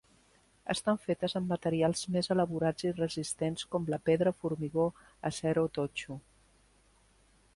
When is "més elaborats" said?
2.15-2.87